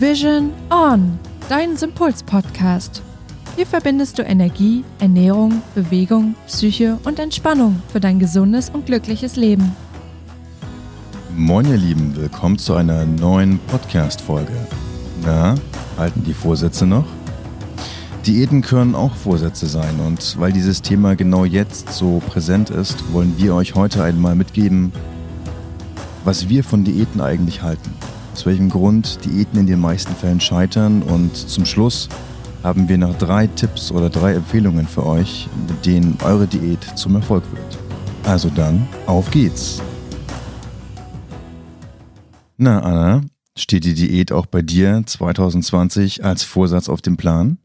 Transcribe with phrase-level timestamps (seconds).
[0.00, 3.00] Vision On, dein Sympuls-Podcast.
[3.54, 9.70] Hier verbindest du Energie, Ernährung, Bewegung, Psyche und Entspannung für dein gesundes und glückliches Leben.
[11.36, 14.52] Moin ihr Lieben, willkommen zu einer neuen Podcast-Folge.
[15.24, 15.54] Na,
[15.96, 17.06] halten die Vorsätze noch?
[18.26, 23.34] Diäten können auch Vorsätze sein und weil dieses Thema genau jetzt so präsent ist, wollen
[23.38, 24.92] wir euch heute einmal mitgeben,
[26.24, 27.92] was wir von Diäten eigentlich halten.
[28.34, 32.08] Aus welchem Grund Diäten in den meisten Fällen scheitern und zum Schluss
[32.64, 37.14] haben wir noch drei Tipps oder drei Empfehlungen für euch, mit denen eure Diät zum
[37.14, 37.78] Erfolg wird.
[38.24, 39.80] Also dann, auf geht's!
[42.56, 43.20] Na, Anna,
[43.56, 47.58] steht die Diät auch bei dir 2020 als Vorsatz auf dem Plan?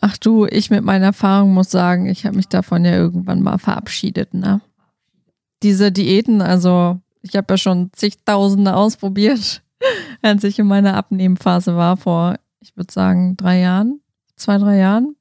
[0.00, 3.58] Ach du, ich mit meiner Erfahrung muss sagen, ich habe mich davon ja irgendwann mal
[3.58, 4.60] verabschiedet, ne?
[5.64, 9.60] Diese Diäten, also ich habe ja schon zigtausende ausprobiert,
[10.22, 14.00] als ich in meiner Abnehmphase war, vor, ich würde sagen, drei Jahren,
[14.36, 15.16] zwei, drei Jahren.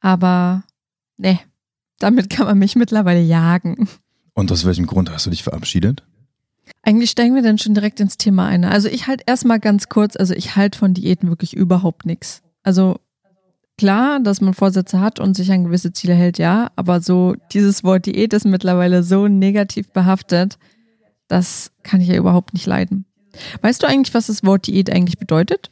[0.00, 0.62] Aber
[1.16, 1.40] ne,
[1.98, 3.88] damit kann man mich mittlerweile jagen.
[4.34, 6.02] Und aus welchem Grund hast du dich verabschiedet?
[6.82, 8.64] Eigentlich steigen wir dann schon direkt ins Thema ein.
[8.64, 12.42] Also ich halte erstmal ganz kurz, also ich halte von Diäten wirklich überhaupt nichts.
[12.62, 13.00] Also
[13.76, 17.84] klar, dass man Vorsätze hat und sich an gewisse Ziele hält, ja, aber so dieses
[17.84, 20.58] Wort Diät ist mittlerweile so negativ behaftet,
[21.28, 23.04] das kann ich ja überhaupt nicht leiden.
[23.62, 25.70] Weißt du eigentlich, was das Wort Diät eigentlich bedeutet?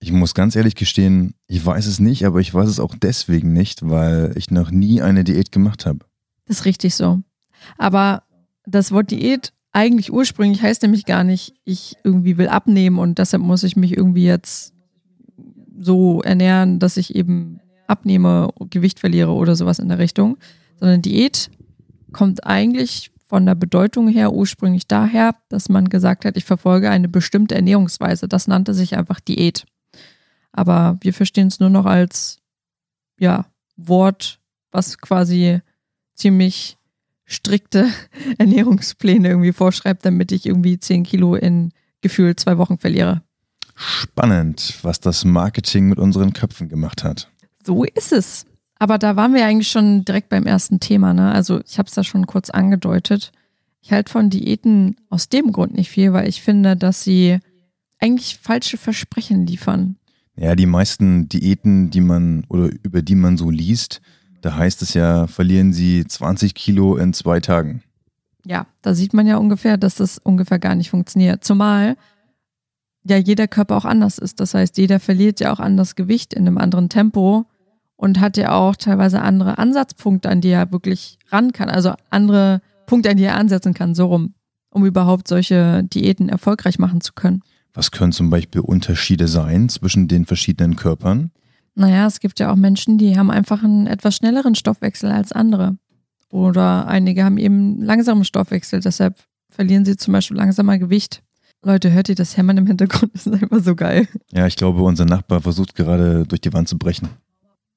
[0.00, 3.52] Ich muss ganz ehrlich gestehen, ich weiß es nicht, aber ich weiß es auch deswegen
[3.52, 6.00] nicht, weil ich noch nie eine Diät gemacht habe.
[6.46, 7.22] Das ist richtig so.
[7.78, 8.24] Aber
[8.66, 13.42] das Wort Diät eigentlich ursprünglich heißt nämlich gar nicht, ich irgendwie will abnehmen und deshalb
[13.42, 14.74] muss ich mich irgendwie jetzt
[15.78, 20.36] so ernähren, dass ich eben abnehme, Gewicht verliere oder sowas in der Richtung,
[20.78, 21.50] sondern Diät
[22.12, 27.08] kommt eigentlich von der Bedeutung her ursprünglich daher, dass man gesagt hat, ich verfolge eine
[27.08, 28.28] bestimmte Ernährungsweise.
[28.28, 29.64] Das nannte sich einfach Diät.
[30.52, 32.40] Aber wir verstehen es nur noch als
[33.18, 33.46] ja,
[33.78, 34.38] Wort,
[34.70, 35.62] was quasi
[36.14, 36.76] ziemlich
[37.24, 37.88] strikte
[38.36, 41.72] Ernährungspläne irgendwie vorschreibt, damit ich irgendwie 10 Kilo in
[42.02, 43.22] gefühlt zwei Wochen verliere.
[43.74, 47.30] Spannend, was das Marketing mit unseren Köpfen gemacht hat.
[47.64, 48.44] So ist es.
[48.82, 51.14] Aber da waren wir eigentlich schon direkt beim ersten Thema.
[51.14, 51.30] Ne?
[51.30, 53.30] Also ich habe es da schon kurz angedeutet.
[53.80, 57.38] Ich halte von Diäten aus dem Grund nicht viel, weil ich finde, dass sie
[58.00, 59.98] eigentlich falsche Versprechen liefern.
[60.34, 64.00] Ja, die meisten Diäten, die man oder über die man so liest,
[64.40, 67.84] da heißt es ja, verlieren sie 20 Kilo in zwei Tagen.
[68.44, 71.44] Ja, da sieht man ja ungefähr, dass das ungefähr gar nicht funktioniert.
[71.44, 71.96] Zumal
[73.04, 74.40] ja jeder Körper auch anders ist.
[74.40, 77.46] Das heißt, jeder verliert ja auch anders Gewicht in einem anderen Tempo
[77.96, 81.68] und hat ja auch teilweise andere Ansatzpunkte, an die er wirklich ran kann.
[81.68, 84.34] Also andere Punkte, an die er ansetzen kann, so rum,
[84.70, 87.42] um überhaupt solche Diäten erfolgreich machen zu können.
[87.74, 91.30] Was können zum Beispiel Unterschiede sein zwischen den verschiedenen Körpern?
[91.74, 95.78] Naja, es gibt ja auch Menschen, die haben einfach einen etwas schnelleren Stoffwechsel als andere.
[96.30, 101.22] Oder einige haben eben langsamen Stoffwechsel, deshalb verlieren sie zum Beispiel langsamer Gewicht.
[101.62, 103.12] Leute, hört ihr das Hämmern im Hintergrund?
[103.14, 104.08] Das ist einfach so geil.
[104.32, 107.08] Ja, ich glaube, unser Nachbar versucht gerade durch die Wand zu brechen.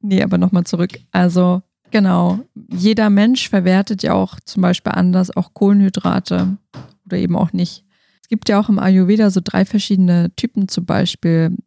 [0.07, 0.99] Nee, aber nochmal zurück.
[1.11, 2.39] Also, genau.
[2.69, 6.57] Jeder Mensch verwertet ja auch zum Beispiel anders auch Kohlenhydrate
[7.05, 7.83] oder eben auch nicht.
[8.21, 11.57] Es gibt ja auch im Ayurveda so drei verschiedene Typen zum Beispiel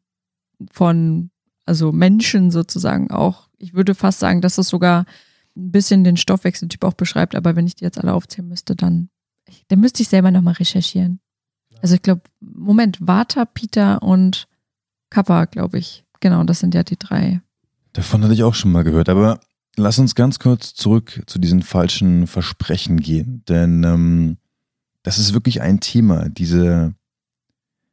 [0.70, 1.30] von,
[1.66, 3.48] also Menschen sozusagen auch.
[3.58, 5.04] Ich würde fast sagen, dass das sogar
[5.56, 9.08] ein bisschen den Stoffwechseltyp auch beschreibt, aber wenn ich die jetzt alle aufzählen müsste, dann,
[9.66, 11.18] dann müsste ich selber nochmal recherchieren.
[11.82, 14.46] Also ich glaube, Moment, Vata, Pita und
[15.10, 16.04] Kappa, glaube ich.
[16.20, 17.40] Genau, das sind ja die drei.
[17.98, 19.40] Davon hatte ich auch schon mal gehört, aber
[19.76, 23.42] lass uns ganz kurz zurück zu diesen falschen Versprechen gehen.
[23.48, 24.36] Denn ähm,
[25.02, 26.28] das ist wirklich ein Thema.
[26.28, 26.94] Diese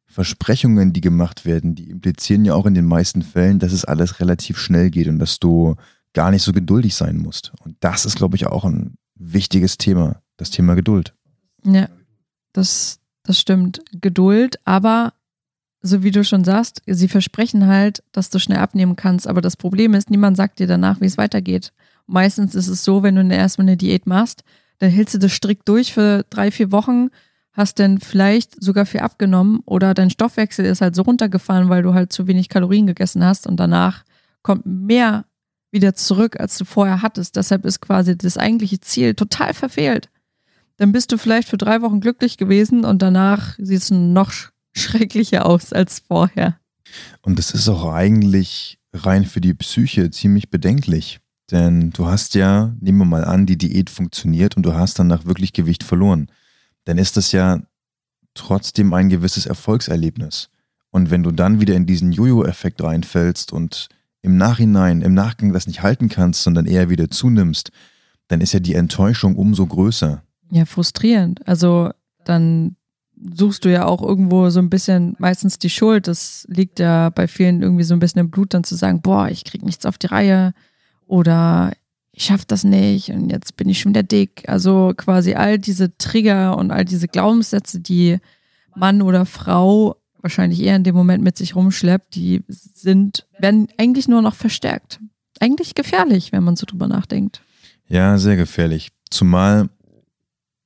[0.05, 4.19] Versprechungen, die gemacht werden, die implizieren ja auch in den meisten Fällen, dass es alles
[4.19, 5.75] relativ schnell geht und dass du
[6.13, 7.53] gar nicht so geduldig sein musst.
[7.61, 11.15] Und das ist, glaube ich, auch ein wichtiges Thema, das Thema Geduld.
[11.63, 11.89] Ja,
[12.53, 13.81] das, das stimmt.
[13.91, 15.14] Geduld, aber
[15.85, 19.27] so wie du schon sagst, sie versprechen halt, dass du schnell abnehmen kannst.
[19.27, 21.73] Aber das Problem ist, niemand sagt dir danach, wie es weitergeht.
[22.07, 24.43] Meistens ist es so, wenn du erstmal eine Diät machst,
[24.79, 27.09] dann hältst du das strikt durch für drei, vier Wochen,
[27.53, 31.93] hast dann vielleicht sogar viel abgenommen oder dein Stoffwechsel ist halt so runtergefahren, weil du
[31.93, 34.03] halt zu wenig Kalorien gegessen hast und danach
[34.41, 35.25] kommt mehr
[35.71, 37.35] wieder zurück, als du vorher hattest.
[37.37, 40.09] Deshalb ist quasi das eigentliche Ziel total verfehlt
[40.77, 44.33] dann bist du vielleicht für drei Wochen glücklich gewesen und danach siehst du noch
[44.75, 46.59] schrecklicher aus als vorher.
[47.21, 51.19] Und das ist auch eigentlich rein für die Psyche ziemlich bedenklich.
[51.51, 55.25] Denn du hast ja, nehmen wir mal an, die Diät funktioniert und du hast danach
[55.25, 56.27] wirklich Gewicht verloren.
[56.85, 57.61] Dann ist das ja
[58.33, 60.49] trotzdem ein gewisses Erfolgserlebnis.
[60.89, 63.89] Und wenn du dann wieder in diesen Jojo-Effekt reinfällst und
[64.21, 67.71] im Nachhinein, im Nachgang das nicht halten kannst, sondern eher wieder zunimmst,
[68.27, 70.23] dann ist ja die Enttäuschung umso größer.
[70.49, 71.47] Ja, frustrierend.
[71.47, 71.91] Also
[72.23, 72.75] dann
[73.33, 76.07] suchst du ja auch irgendwo so ein bisschen meistens die Schuld.
[76.07, 79.29] Das liegt ja bei vielen irgendwie so ein bisschen im Blut, dann zu sagen, boah,
[79.29, 80.53] ich krieg nichts auf die Reihe
[81.07, 81.71] oder
[82.11, 84.43] ich schaff das nicht und jetzt bin ich schon wieder dick.
[84.47, 88.19] Also quasi all diese Trigger und all diese Glaubenssätze, die
[88.75, 94.07] Mann oder Frau wahrscheinlich eher in dem Moment mit sich rumschleppt, die sind, werden eigentlich
[94.07, 94.99] nur noch verstärkt.
[95.39, 97.41] Eigentlich gefährlich, wenn man so drüber nachdenkt.
[97.87, 98.89] Ja, sehr gefährlich.
[99.11, 99.69] Zumal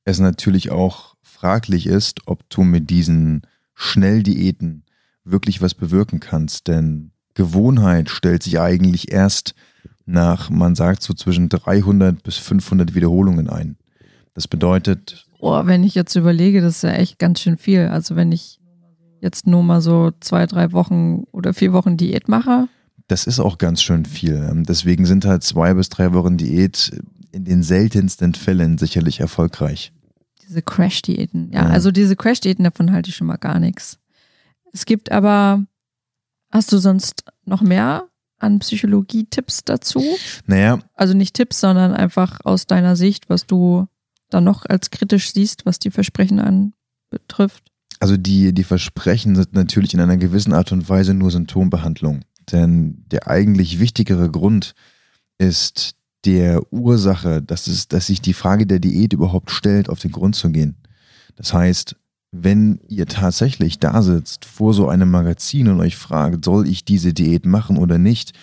[0.06, 1.08] es natürlich auch
[1.39, 3.44] fraglich ist, ob du mit diesen
[3.74, 4.83] Schnelldiäten
[5.24, 6.68] wirklich was bewirken kannst.
[6.68, 9.56] Denn Gewohnheit stellt sich eigentlich erst
[10.06, 13.77] nach, man sagt so zwischen 300 bis 500 Wiederholungen ein.
[14.33, 15.25] Das bedeutet.
[15.39, 17.88] Oh, wenn ich jetzt überlege, das ist ja echt ganz schön viel.
[17.88, 18.59] Also wenn ich
[19.21, 22.68] jetzt nur mal so zwei, drei Wochen oder vier Wochen Diät mache.
[23.07, 24.51] Das ist auch ganz schön viel.
[24.68, 26.91] Deswegen sind halt zwei bis drei Wochen Diät
[27.31, 29.94] in den seltensten Fällen sicherlich erfolgreich.
[30.50, 31.51] Diese Crash-Diäten.
[31.54, 34.00] Ja, ja, also diese Crash-Diäten, davon halte ich schon mal gar nichts.
[34.74, 35.63] Es gibt aber,
[36.51, 38.07] hast du sonst noch mehr
[38.40, 40.04] an Psychologie-Tipps dazu?
[40.48, 40.80] Naja.
[40.96, 43.88] Also nicht Tipps, sondern einfach aus deiner Sicht, was du
[44.30, 47.72] dann noch als kritisch siehst, was die Versprechen anbetrifft.
[48.00, 52.22] Also die, die Versprechen sind natürlich in einer gewissen Art und Weise nur Symptombehandlung.
[52.51, 54.74] Denn der eigentlich wichtigere Grund
[55.38, 60.12] ist der Ursache, dass, es, dass sich die Frage der Diät überhaupt stellt, auf den
[60.12, 60.75] Grund zu gehen.
[61.36, 61.95] Das heißt,
[62.31, 67.13] wenn ihr tatsächlich da sitzt vor so einem Magazin und euch fragt, soll ich diese
[67.13, 68.33] Diät machen oder nicht,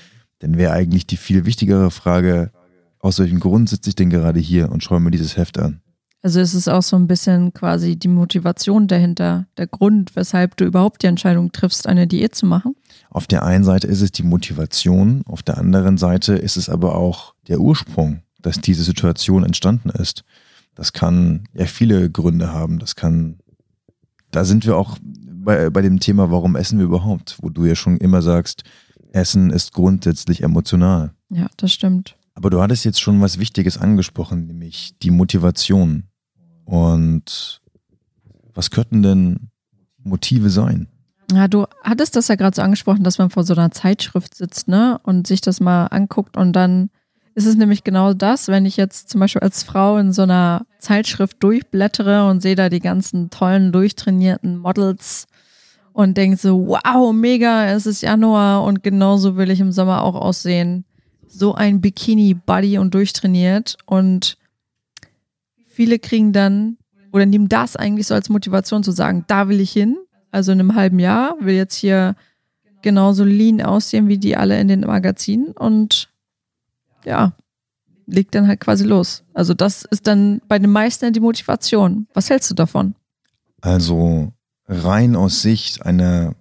[0.41, 2.51] dann wäre eigentlich die viel wichtigere Frage,
[2.99, 5.81] aus welchem Grund sitze ich denn gerade hier und schaue mir dieses Heft an?
[6.23, 10.65] Also ist es auch so ein bisschen quasi die Motivation dahinter, der Grund, weshalb du
[10.65, 12.75] überhaupt die Entscheidung triffst, eine Diät zu machen?
[13.17, 16.97] Auf der einen Seite ist es die Motivation, auf der anderen Seite ist es aber
[16.97, 20.23] auch der Ursprung, dass diese Situation entstanden ist.
[20.75, 22.79] Das kann ja viele Gründe haben.
[22.79, 23.39] Das kann,
[24.33, 27.75] da sind wir auch bei, bei dem Thema, warum essen wir überhaupt, wo du ja
[27.75, 28.65] schon immer sagst,
[29.13, 31.15] Essen ist grundsätzlich emotional.
[31.31, 32.19] Ja, das stimmt.
[32.35, 36.03] Aber du hattest jetzt schon was Wichtiges angesprochen, nämlich die Motivation.
[36.67, 37.63] Und
[38.53, 39.49] was könnten denn
[40.05, 40.89] Motive sein?
[41.33, 44.69] Ja, du hattest das ja gerade so angesprochen, dass man vor so einer Zeitschrift sitzt,
[44.69, 45.01] ne?
[45.03, 46.91] Und sich das mal anguckt und dann
[47.37, 50.65] ist es nämlich genau das, wenn ich jetzt zum Beispiel als Frau in so einer
[50.79, 55.27] Zeitschrift durchblättere und sehe da die ganzen tollen, durchtrainierten Models
[55.93, 60.15] und denke so, wow, mega, es ist Januar und genauso will ich im Sommer auch
[60.15, 60.87] aussehen.
[61.29, 64.39] So ein Bikini-Buddy und durchtrainiert und
[65.67, 66.79] viele kriegen dann
[67.13, 69.99] oder nehmen das eigentlich so als Motivation zu sagen, da will ich hin.
[70.31, 72.15] Also in einem halben Jahr will jetzt hier
[72.83, 76.09] genauso lean aussehen wie die alle in den Magazinen und
[77.05, 77.33] ja,
[78.07, 79.25] legt dann halt quasi los.
[79.35, 82.07] Also das ist dann bei den meisten die Motivation.
[82.15, 82.95] Was hältst du davon?
[83.61, 84.33] Also
[84.69, 86.35] rein aus Sicht einer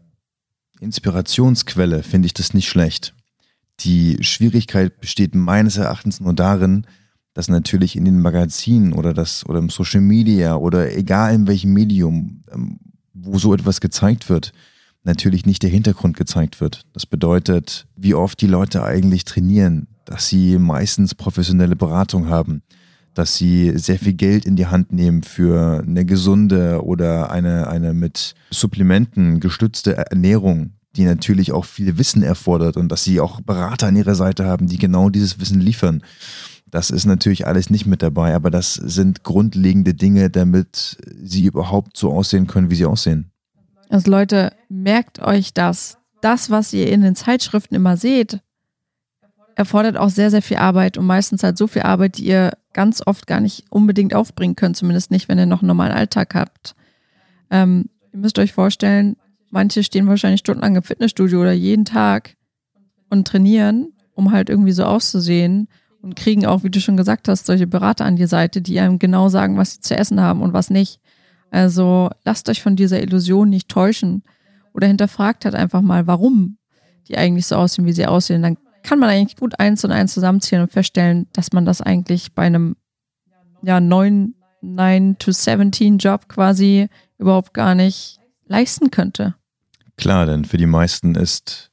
[0.80, 3.14] Inspirationsquelle finde ich das nicht schlecht.
[3.82, 6.86] Die Schwierigkeit besteht meines Erachtens nur darin,
[7.34, 11.74] dass natürlich in den Magazinen oder das oder im Social Media oder egal in welchem
[11.74, 12.80] Medium, ähm,
[13.16, 14.52] wo so etwas gezeigt wird,
[15.04, 16.82] natürlich nicht der Hintergrund gezeigt wird.
[16.94, 22.62] Das bedeutet, wie oft die Leute eigentlich trainieren, dass sie meistens professionelle Beratung haben,
[23.14, 27.94] dass sie sehr viel Geld in die Hand nehmen für eine gesunde oder eine, eine
[27.94, 33.88] mit Supplementen gestützte Ernährung, die natürlich auch viel Wissen erfordert und dass sie auch Berater
[33.88, 36.04] an ihrer Seite haben, die genau dieses Wissen liefern.
[36.72, 41.96] Das ist natürlich alles nicht mit dabei, aber das sind grundlegende Dinge, damit sie überhaupt
[41.96, 43.32] so aussehen können, wie sie aussehen.
[43.90, 45.98] Also Leute, merkt euch das.
[46.22, 48.40] Das, was ihr in den Zeitschriften immer seht,
[49.56, 53.02] erfordert auch sehr, sehr viel Arbeit und meistens halt so viel Arbeit, die ihr ganz
[53.06, 56.76] oft gar nicht unbedingt aufbringen könnt, zumindest nicht, wenn ihr noch einen normalen Alltag habt.
[57.50, 59.16] Ähm, ihr müsst euch vorstellen,
[59.50, 62.36] manche stehen wahrscheinlich stundenlang im Fitnessstudio oder jeden Tag
[63.10, 65.70] und trainieren, um halt irgendwie so auszusehen
[66.06, 69.00] und kriegen auch, wie du schon gesagt hast, solche Berater an die Seite, die einem
[69.00, 71.00] genau sagen, was sie zu essen haben und was nicht.
[71.50, 74.22] Also lasst euch von dieser Illusion nicht täuschen
[74.72, 76.58] oder hinterfragt halt einfach mal, warum
[77.08, 78.44] die eigentlich so aussehen, wie sie aussehen.
[78.44, 82.34] Dann kann man eigentlich gut eins und eins zusammenzählen und feststellen, dass man das eigentlich
[82.34, 82.76] bei einem
[83.64, 89.34] ja, 9, 9 to 17 Job quasi überhaupt gar nicht leisten könnte.
[89.98, 91.72] Klar, denn für die meisten ist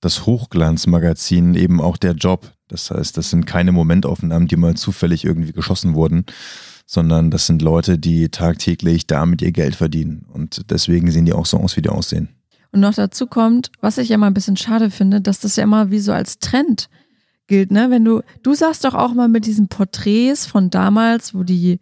[0.00, 2.52] das Hochglanzmagazin eben auch der Job.
[2.72, 6.24] Das heißt, das sind keine Momentaufnahmen, die mal zufällig irgendwie geschossen wurden,
[6.86, 10.24] sondern das sind Leute, die tagtäglich damit ihr Geld verdienen.
[10.32, 12.30] Und deswegen sehen die auch so aus, wie die aussehen.
[12.72, 15.64] Und noch dazu kommt, was ich ja mal ein bisschen schade finde, dass das ja
[15.64, 16.88] immer wie so als Trend
[17.46, 17.90] gilt, ne?
[17.90, 21.78] Wenn du, du sagst doch auch mal mit diesen Porträts von damals, wo die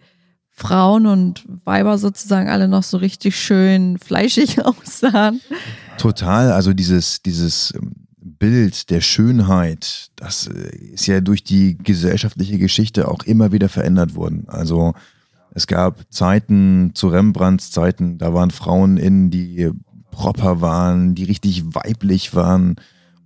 [0.50, 5.40] Frauen und Weiber sozusagen alle noch so richtig schön fleischig aussahen.
[5.98, 7.99] Total, also dieses, dieses ähm,
[8.40, 14.16] Bild der Schönheit, das äh, ist ja durch die gesellschaftliche Geschichte auch immer wieder verändert
[14.16, 14.44] worden.
[14.48, 14.94] Also
[15.54, 19.70] es gab Zeiten zu Rembrandts Zeiten, da waren Frauen in, die
[20.10, 22.76] proper waren, die richtig weiblich waren.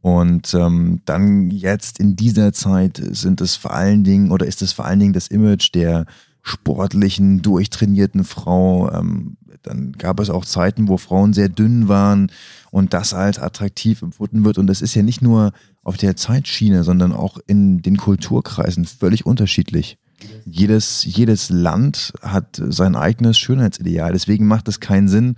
[0.00, 4.72] Und ähm, dann jetzt in dieser Zeit sind es vor allen Dingen oder ist es
[4.72, 6.06] vor allen Dingen das Image der
[6.44, 8.92] sportlichen, durchtrainierten Frau.
[8.92, 12.30] Ähm, dann gab es auch Zeiten, wo Frauen sehr dünn waren
[12.70, 14.58] und das als attraktiv empfunden wird.
[14.58, 19.24] Und das ist ja nicht nur auf der Zeitschiene, sondern auch in den Kulturkreisen völlig
[19.24, 19.96] unterschiedlich.
[20.44, 24.12] Jedes, jedes Land hat sein eigenes Schönheitsideal.
[24.12, 25.36] Deswegen macht es keinen Sinn,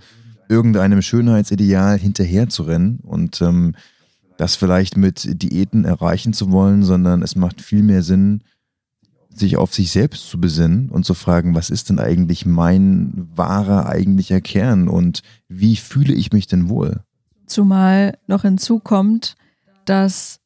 [0.49, 3.75] irgendeinem Schönheitsideal hinterherzurennen und ähm,
[4.37, 8.43] das vielleicht mit Diäten erreichen zu wollen, sondern es macht viel mehr Sinn,
[9.39, 13.87] sich auf sich selbst zu besinnen und zu fragen, was ist denn eigentlich mein wahrer
[13.87, 17.01] eigentlicher Kern und wie fühle ich mich denn wohl?
[17.45, 19.35] Zumal noch hinzukommt,
[19.85, 20.39] dass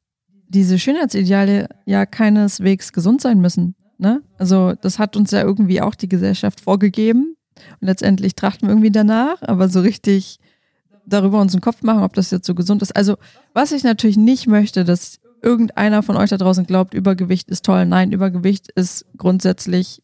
[0.47, 3.75] diese Schönheitsideale ja keineswegs gesund sein müssen.
[3.97, 4.21] Ne?
[4.37, 7.35] Also das hat uns ja irgendwie auch die Gesellschaft vorgegeben
[7.79, 10.39] und letztendlich trachten wir irgendwie danach, aber so richtig
[11.05, 12.95] darüber uns einen Kopf machen, ob das jetzt so gesund ist.
[12.95, 13.17] Also
[13.53, 17.85] was ich natürlich nicht möchte, dass irgendeiner von euch da draußen glaubt, Übergewicht ist toll.
[17.85, 20.01] Nein, Übergewicht ist grundsätzlich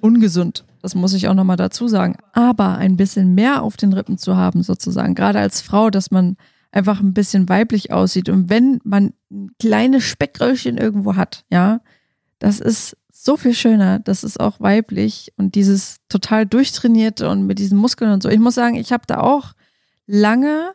[0.00, 0.64] ungesund.
[0.82, 2.16] Das muss ich auch nochmal dazu sagen.
[2.32, 6.36] Aber ein bisschen mehr auf den Rippen zu haben, sozusagen, gerade als Frau, dass man
[6.72, 8.28] einfach ein bisschen weiblich aussieht.
[8.28, 11.80] Und wenn man ein kleines Speckröllchen irgendwo hat, ja,
[12.38, 14.00] das ist so viel schöner.
[14.00, 18.28] Das ist auch weiblich und dieses total durchtrainierte und mit diesen Muskeln und so.
[18.28, 19.52] Ich muss sagen, ich habe da auch
[20.06, 20.72] lange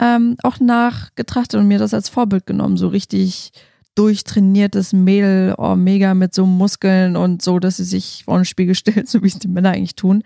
[0.00, 2.76] ähm, auch nachgetrachtet und mir das als Vorbild genommen.
[2.76, 3.52] So richtig
[3.94, 8.76] durchtrainiertes Mädel, oh, mega mit so Muskeln und so, dass sie sich vor den Spiegel
[8.76, 10.22] stellt, so wie es die Männer eigentlich tun,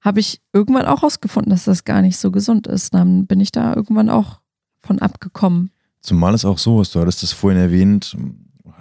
[0.00, 2.92] habe ich irgendwann auch rausgefunden, dass das gar nicht so gesund ist.
[2.92, 4.40] Dann bin ich da irgendwann auch
[4.82, 5.70] von abgekommen.
[6.00, 8.16] Zumal es auch so ist, du hattest es vorhin erwähnt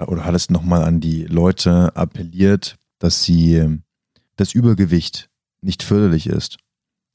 [0.07, 3.79] oder hattest nochmal an die Leute appelliert, dass sie
[4.35, 5.29] das Übergewicht
[5.61, 6.57] nicht förderlich ist.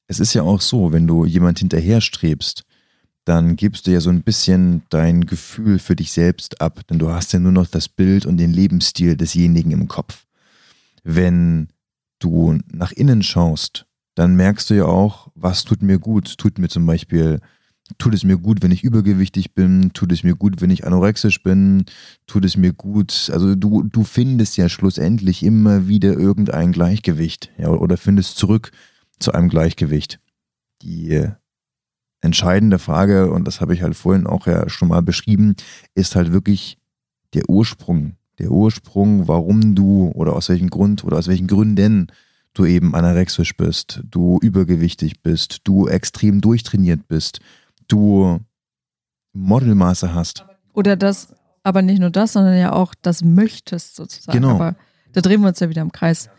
[0.07, 2.63] Es ist ja auch so, wenn du jemand hinterher strebst,
[3.29, 7.11] dann gibst du ja so ein bisschen dein Gefühl für dich selbst ab, denn du
[7.11, 10.25] hast ja nur noch das Bild und den Lebensstil desjenigen im Kopf.
[11.05, 11.69] Wenn
[12.21, 16.39] du nach innen schaust, dann merkst du ja auch, was tut mir gut.
[16.39, 17.41] Tut mir zum Beispiel,
[17.99, 21.43] tut es mir gut, wenn ich übergewichtig bin, tut es mir gut, wenn ich anorexisch
[21.43, 21.85] bin,
[22.27, 23.31] tut es mir gut.
[23.31, 28.73] Also du, du findest ja schlussendlich immer wieder irgendein Gleichgewicht, ja, oder findest zurück
[29.19, 30.19] zu einem Gleichgewicht.
[30.81, 31.29] Die
[32.21, 35.55] entscheidende Frage, und das habe ich halt vorhin auch ja schon mal beschrieben,
[35.95, 36.79] ist halt wirklich
[37.35, 38.17] der Ursprung.
[38.39, 42.09] Der Ursprung, warum du oder aus welchem Grund oder aus welchen Gründen
[42.55, 47.41] du eben anorexisch bist, du übergewichtig bist, du extrem durchtrainiert bist,
[47.89, 48.41] du
[49.33, 50.45] Modelmaße hast.
[50.73, 54.41] Oder das, aber nicht nur das, sondern ja auch das möchtest sozusagen.
[54.41, 54.55] Genau.
[54.55, 54.77] Aber
[55.13, 56.31] da drehen wir uns ja wieder im Kreis.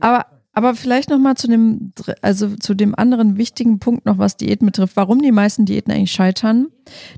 [0.00, 0.26] Aber
[0.58, 4.66] aber vielleicht noch mal zu dem, also zu dem anderen wichtigen Punkt noch, was Diäten
[4.66, 4.96] betrifft.
[4.96, 6.66] Warum die meisten Diäten eigentlich scheitern?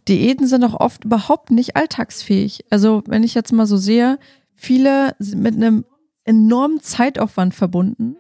[0.09, 2.66] Diäten sind auch oft überhaupt nicht alltagsfähig.
[2.68, 4.18] Also wenn ich jetzt mal so sehe,
[4.54, 5.87] viele sind mit einem
[6.25, 8.16] enormen Zeitaufwand verbunden.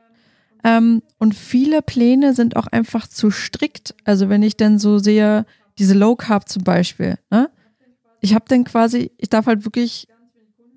[0.64, 3.94] Ähm, und viele Pläne sind auch einfach zu strikt.
[4.04, 5.44] Also wenn ich dann so sehe,
[5.76, 7.50] diese Low Carb zum Beispiel, ne?
[8.22, 10.08] Ich habe dann quasi, ich darf halt wirklich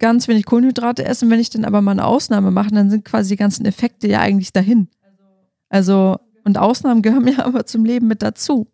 [0.04, 1.30] ganz wenig Kohlenhydrate essen.
[1.30, 4.20] Wenn ich dann aber mal eine Ausnahme mache, dann sind quasi die ganzen Effekte ja
[4.20, 4.90] eigentlich dahin.
[5.70, 8.68] Also, und Ausnahmen gehören ja aber zum Leben mit dazu.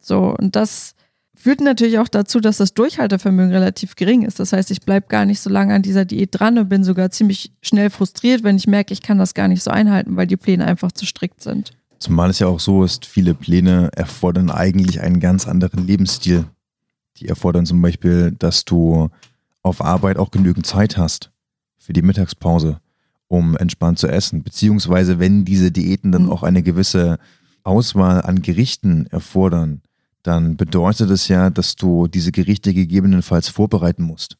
[0.00, 0.96] So, und das
[1.36, 4.40] führt natürlich auch dazu, dass das Durchhaltevermögen relativ gering ist.
[4.40, 7.12] Das heißt, ich bleibe gar nicht so lange an dieser Diät dran und bin sogar
[7.12, 10.36] ziemlich schnell frustriert, wenn ich merke, ich kann das gar nicht so einhalten, weil die
[10.36, 11.76] Pläne einfach zu strikt sind.
[12.00, 16.46] Zumal es ja auch so ist, viele Pläne erfordern eigentlich einen ganz anderen Lebensstil.
[17.18, 19.10] Die erfordern zum Beispiel, dass du
[19.66, 21.30] auf Arbeit auch genügend Zeit hast
[21.76, 22.80] für die Mittagspause,
[23.28, 24.42] um entspannt zu essen.
[24.42, 26.30] Beziehungsweise wenn diese Diäten dann mhm.
[26.30, 27.18] auch eine gewisse
[27.64, 29.82] Auswahl an Gerichten erfordern,
[30.22, 34.36] dann bedeutet es ja, dass du diese Gerichte gegebenenfalls vorbereiten musst.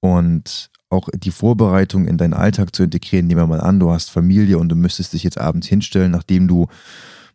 [0.00, 4.10] Und auch die Vorbereitung in deinen Alltag zu integrieren, nehmen wir mal an, du hast
[4.10, 6.68] Familie und du müsstest dich jetzt abends hinstellen, nachdem du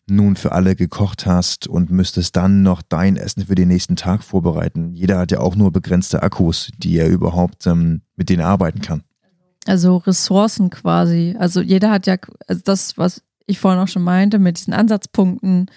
[0.07, 4.23] nun für alle gekocht hast und müsstest dann noch dein Essen für den nächsten Tag
[4.23, 4.93] vorbereiten.
[4.93, 9.03] Jeder hat ja auch nur begrenzte Akkus, die er überhaupt ähm, mit denen arbeiten kann.
[9.67, 11.35] Also Ressourcen quasi.
[11.37, 12.17] Also jeder hat ja,
[12.47, 15.67] also das, was ich vorhin auch schon meinte, mit diesen Ansatzpunkten,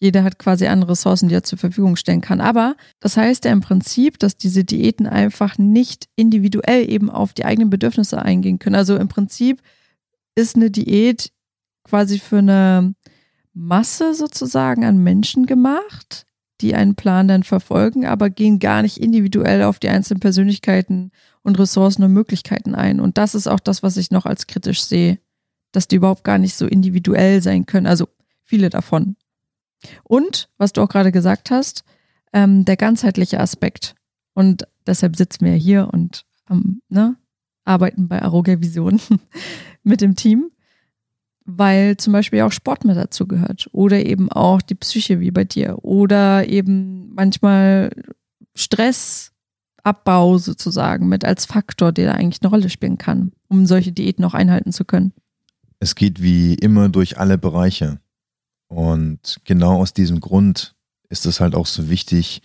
[0.00, 2.40] jeder hat quasi andere Ressourcen, die er zur Verfügung stellen kann.
[2.40, 7.44] Aber das heißt ja im Prinzip, dass diese Diäten einfach nicht individuell eben auf die
[7.44, 8.76] eigenen Bedürfnisse eingehen können.
[8.76, 9.60] Also im Prinzip
[10.34, 11.32] ist eine Diät
[11.84, 12.94] quasi für eine
[13.58, 16.26] Masse sozusagen an Menschen gemacht,
[16.60, 21.10] die einen Plan dann verfolgen, aber gehen gar nicht individuell auf die einzelnen Persönlichkeiten
[21.42, 23.00] und Ressourcen und Möglichkeiten ein.
[23.00, 25.18] Und das ist auch das, was ich noch als kritisch sehe,
[25.72, 27.86] dass die überhaupt gar nicht so individuell sein können.
[27.86, 28.08] Also
[28.44, 29.16] viele davon.
[30.04, 31.84] Und, was du auch gerade gesagt hast,
[32.32, 33.94] ähm, der ganzheitliche Aspekt.
[34.34, 37.16] Und deshalb sitzen wir hier und ähm, ne,
[37.64, 39.00] arbeiten bei Aroga Vision
[39.82, 40.50] mit dem Team,
[41.50, 45.44] weil zum Beispiel auch Sport mit dazu gehört oder eben auch die Psyche wie bei
[45.44, 47.90] dir oder eben manchmal
[48.54, 54.26] Stressabbau sozusagen mit als Faktor, der da eigentlich eine Rolle spielen kann, um solche Diäten
[54.26, 55.14] auch einhalten zu können.
[55.80, 57.98] Es geht wie immer durch alle Bereiche.
[58.66, 60.76] Und genau aus diesem Grund
[61.08, 62.42] ist es halt auch so wichtig,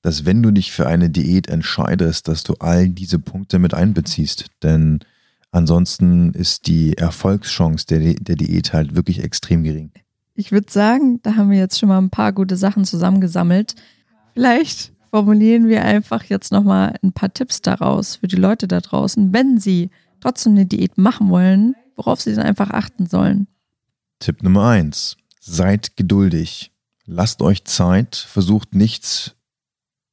[0.00, 4.46] dass wenn du dich für eine Diät entscheidest, dass du all diese Punkte mit einbeziehst.
[4.62, 5.00] Denn
[5.52, 9.92] ansonsten ist die Erfolgschance der, der Diät halt wirklich extrem gering.
[10.34, 13.74] Ich würde sagen, da haben wir jetzt schon mal ein paar gute Sachen zusammengesammelt.
[14.34, 19.32] Vielleicht formulieren wir einfach jetzt nochmal ein paar Tipps daraus für die Leute da draußen,
[19.32, 23.46] wenn sie trotzdem eine Diät machen wollen, worauf sie dann einfach achten sollen.
[24.18, 26.72] Tipp Nummer eins seid geduldig.
[27.06, 29.36] Lasst euch Zeit, versucht nichts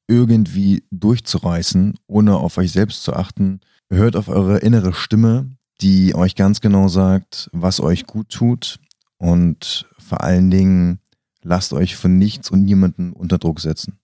[0.08, 3.62] irgendwie durchzureißen, ohne auf euch selbst zu achten.
[3.94, 8.80] Hört auf eure innere Stimme, die euch ganz genau sagt, was euch gut tut
[9.20, 11.00] und vor allen Dingen
[11.44, 14.00] lasst euch von nichts und niemanden unter Druck setzen.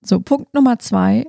[0.00, 1.26] So, Punkt Nummer zwei.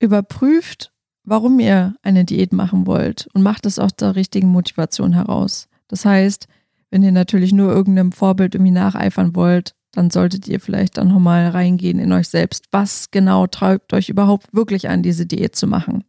[0.00, 0.92] Überprüft,
[1.24, 5.68] warum ihr eine Diät machen wollt und macht es aus der richtigen Motivation heraus.
[5.88, 6.46] Das heißt,
[6.90, 11.48] wenn ihr natürlich nur irgendeinem Vorbild irgendwie nacheifern wollt, dann solltet ihr vielleicht dann nochmal
[11.48, 12.66] reingehen in euch selbst.
[12.70, 16.04] Was genau treibt euch überhaupt wirklich an, diese Diät zu machen?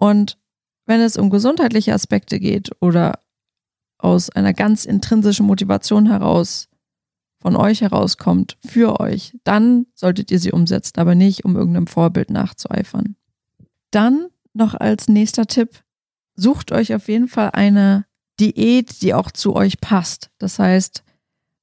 [0.00, 0.38] Und
[0.86, 3.20] wenn es um gesundheitliche Aspekte geht oder
[3.98, 6.68] aus einer ganz intrinsischen Motivation heraus
[7.38, 12.30] von euch herauskommt, für euch, dann solltet ihr sie umsetzen, aber nicht, um irgendeinem Vorbild
[12.30, 13.16] nachzueifern.
[13.90, 15.84] Dann noch als nächster Tipp,
[16.34, 18.06] sucht euch auf jeden Fall eine
[18.40, 20.30] Diät, die auch zu euch passt.
[20.38, 21.04] Das heißt,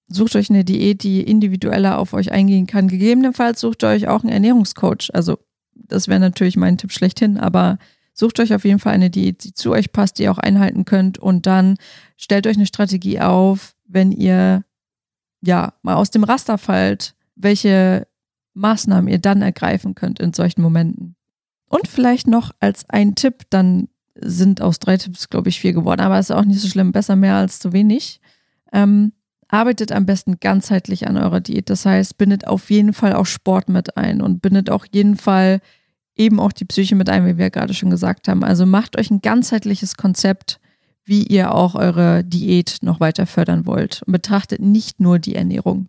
[0.08, 2.88] sucht euch eine Diät, die individueller auf euch eingehen kann.
[2.88, 5.10] Gegebenenfalls sucht ihr euch auch einen Ernährungscoach.
[5.16, 5.40] Also
[5.74, 7.80] das wäre natürlich mein Tipp schlechthin, aber
[8.18, 10.86] sucht euch auf jeden Fall eine Diät, die zu euch passt, die ihr auch einhalten
[10.86, 11.78] könnt und dann
[12.18, 14.64] stellt euch eine Strategie auf, wenn ihr
[15.42, 18.08] ja mal aus dem Raster fallt, welche
[18.54, 21.16] Maßnahmen ihr dann ergreifen könnt in solchen Momenten.
[21.70, 26.02] Und vielleicht noch als ein Tipp, dann sind aus drei Tipps, glaube ich, vier geworden.
[26.02, 26.92] Aber ist auch nicht so schlimm.
[26.92, 28.20] Besser mehr als zu wenig.
[28.74, 29.14] Ähm,
[29.48, 31.70] arbeitet am besten ganzheitlich an eurer Diät.
[31.70, 35.62] Das heißt, bindet auf jeden Fall auch Sport mit ein und bindet auch jeden Fall
[36.18, 38.44] eben auch die Psyche mit ein, wie wir gerade schon gesagt haben.
[38.44, 40.60] Also macht euch ein ganzheitliches Konzept,
[41.06, 44.04] wie ihr auch eure Diät noch weiter fördern wollt.
[44.06, 45.88] Und betrachtet nicht nur die Ernährung.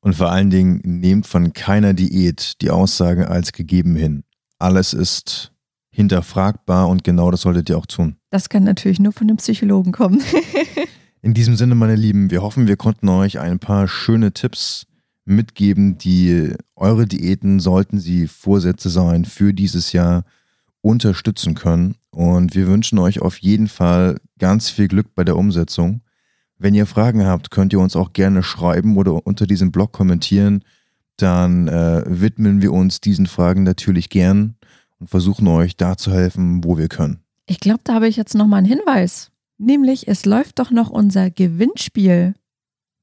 [0.00, 4.24] Und vor allen Dingen nehmt von keiner Diät die Aussage als gegeben hin.
[4.58, 5.52] Alles ist
[5.90, 8.16] hinterfragbar und genau das solltet ihr auch tun.
[8.30, 10.20] Das kann natürlich nur von einem Psychologen kommen.
[11.22, 14.86] In diesem Sinne, meine Lieben, wir hoffen, wir konnten euch ein paar schöne Tipps
[15.24, 20.24] mitgeben, die eure Diäten, sollten sie Vorsätze sein, für dieses Jahr
[20.82, 21.96] unterstützen können.
[22.10, 26.02] Und wir wünschen euch auf jeden Fall ganz viel Glück bei der Umsetzung.
[26.58, 30.62] Wenn ihr Fragen habt, könnt ihr uns auch gerne schreiben oder unter diesem Blog kommentieren.
[31.16, 34.56] Dann äh, widmen wir uns diesen Fragen natürlich gern
[34.98, 37.20] und versuchen euch da zu helfen, wo wir können.
[37.46, 39.30] Ich glaube, da habe ich jetzt noch mal einen Hinweis.
[39.58, 42.34] Nämlich, es läuft doch noch unser Gewinnspiel.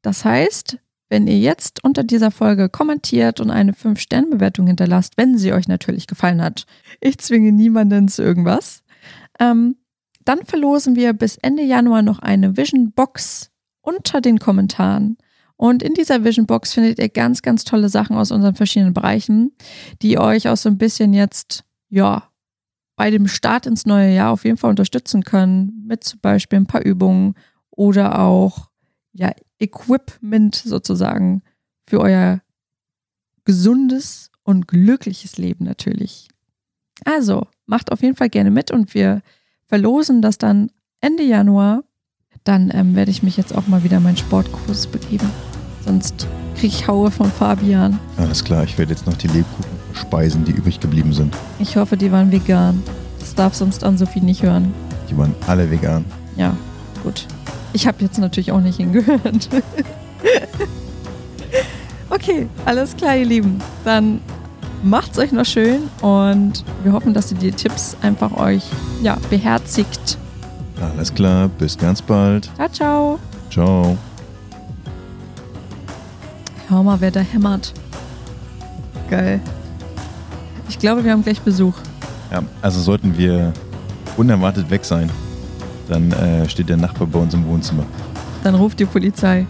[0.01, 0.77] Das heißt,
[1.11, 6.07] wenn ihr jetzt unter dieser Folge kommentiert und eine 5-Sterne-Bewertung hinterlasst, wenn sie euch natürlich
[6.07, 6.65] gefallen hat,
[7.01, 8.81] ich zwinge niemanden zu irgendwas,
[9.37, 9.75] ähm,
[10.23, 15.17] dann verlosen wir bis Ende Januar noch eine Vision Box unter den Kommentaren.
[15.57, 19.51] Und in dieser Vision Box findet ihr ganz, ganz tolle Sachen aus unseren verschiedenen Bereichen,
[20.01, 22.23] die euch auch so ein bisschen jetzt ja,
[22.95, 26.67] bei dem Start ins neue Jahr auf jeden Fall unterstützen können, mit zum Beispiel ein
[26.67, 27.35] paar Übungen
[27.69, 28.69] oder auch
[29.11, 31.43] ja, Equipment sozusagen
[31.87, 32.41] für euer
[33.45, 36.29] gesundes und glückliches Leben natürlich.
[37.05, 39.21] Also, macht auf jeden Fall gerne mit und wir
[39.67, 41.83] verlosen das dann Ende Januar.
[42.43, 45.29] Dann ähm, werde ich mich jetzt auch mal wieder meinen Sportkurs begeben.
[45.85, 47.99] Sonst kriege ich Haue von Fabian.
[48.17, 51.35] Alles klar, ich werde jetzt noch die Lebkuchen Speisen, die übrig geblieben sind.
[51.59, 52.81] Ich hoffe, die waren vegan.
[53.19, 54.73] Das darf sonst an Sophie nicht hören.
[55.09, 56.05] Die waren alle vegan.
[56.35, 56.55] Ja,
[57.03, 57.27] gut.
[57.73, 59.49] Ich habe jetzt natürlich auch nicht hingehört.
[62.11, 63.61] Okay, alles klar, ihr Lieben.
[63.85, 64.19] Dann
[64.83, 68.63] macht's euch noch schön und wir hoffen, dass ihr die Tipps einfach euch
[69.01, 70.17] ja, beherzigt.
[70.81, 72.49] Alles klar, bis ganz bald.
[72.55, 73.19] Ciao, ciao.
[73.49, 73.97] Ciao.
[76.67, 77.73] Hör mal, wer da hämmert.
[79.09, 79.39] Geil.
[80.67, 81.75] Ich glaube, wir haben gleich Besuch.
[82.29, 83.53] Ja, also sollten wir
[84.17, 85.09] unerwartet weg sein,
[85.91, 87.83] dann äh, steht der Nachbar bei uns im Wohnzimmer.
[88.43, 89.45] Dann ruft die Polizei.